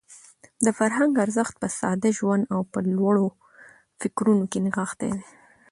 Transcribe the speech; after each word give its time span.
د 0.65 0.67
فرهنګ 0.77 1.13
ارزښت 1.23 1.55
په 1.61 1.67
ساده 1.77 2.09
ژوند 2.17 2.43
او 2.53 2.59
په 2.71 2.79
لوړو 2.95 3.27
فکرونو 4.01 4.45
کې 4.51 4.59
نغښتی 4.65 5.09
دی. 5.15 5.23